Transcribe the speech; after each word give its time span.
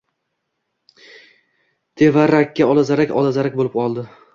Teva-rakka 2.03 2.71
olazarak-olazarak 2.73 3.63
bo‘lib 3.65 3.83
oldi. 3.87 4.13